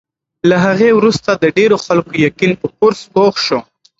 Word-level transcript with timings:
له 0.49 0.57
هغې 0.65 0.89
وروسته 0.95 1.29
د 1.35 1.43
ډېرو 1.57 1.77
خلکو 1.85 2.13
یقین 2.27 2.51
په 2.61 2.67
کورس 2.77 2.99
پوخ 3.13 3.33
شو. 3.45 3.59